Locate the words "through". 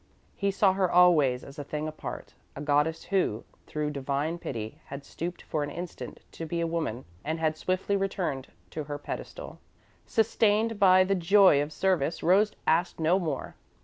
3.67-3.91